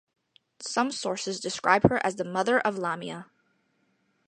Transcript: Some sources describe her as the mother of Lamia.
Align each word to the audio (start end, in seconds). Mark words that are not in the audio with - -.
Some 0.63 0.91
sources 0.91 1.39
describe 1.39 1.87
her 1.87 2.03
as 2.03 2.15
the 2.15 2.23
mother 2.23 2.59
of 2.59 2.75
Lamia. 2.75 3.27